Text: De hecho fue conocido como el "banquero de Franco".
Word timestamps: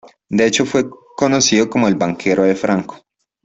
De 0.29 0.47
hecho 0.47 0.65
fue 0.65 0.89
conocido 1.15 1.69
como 1.69 1.87
el 1.87 1.93
"banquero 1.93 2.41
de 2.41 2.55
Franco". 2.55 3.03